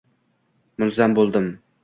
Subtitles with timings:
[0.83, 1.53] Mulzam bo‘ldim.